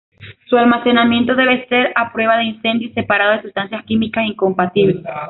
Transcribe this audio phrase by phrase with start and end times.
[0.49, 4.97] Su almacenamiento debe ser a prueba de incendio y separado de sustancias químicas incompatibles.